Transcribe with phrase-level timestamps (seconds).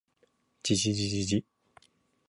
[0.63, 1.45] じじじじじ